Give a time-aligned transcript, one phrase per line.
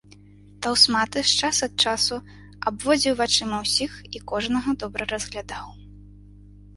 [0.65, 2.17] Таўсматы ж час ад часу
[2.71, 5.67] абводзіў вачыма ўсіх і кожнага добра разглядаў.